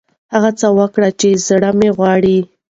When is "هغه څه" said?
0.33-0.67